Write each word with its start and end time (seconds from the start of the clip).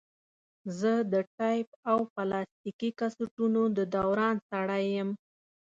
زه 0.79 0.91
د 1.13 1.15
ټیپ 1.37 1.67
او 1.89 1.97
پلاستیکي 2.13 2.89
کسټونو 2.99 3.61
د 3.77 3.79
دوران 3.95 4.35
سړی 4.49 4.83
یم. 4.95 5.09